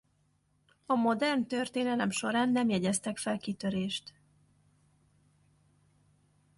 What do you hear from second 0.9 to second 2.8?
modern történelem során nem